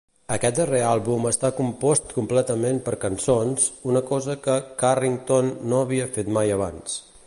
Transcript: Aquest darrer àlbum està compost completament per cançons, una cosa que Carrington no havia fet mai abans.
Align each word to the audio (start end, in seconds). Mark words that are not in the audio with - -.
Aquest 0.35 0.55
darrer 0.59 0.79
àlbum 0.91 1.27
està 1.31 1.51
compost 1.57 2.15
completament 2.19 2.81
per 2.87 2.95
cançons, 3.05 3.69
una 3.93 4.05
cosa 4.11 4.39
que 4.47 4.59
Carrington 4.85 5.57
no 5.75 5.85
havia 5.85 6.13
fet 6.19 6.37
mai 6.41 6.61
abans. 6.61 7.03